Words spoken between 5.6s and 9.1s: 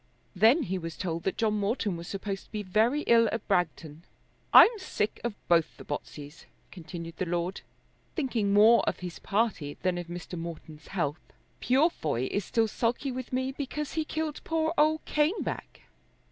the Botseys," continued the lord, thinking more of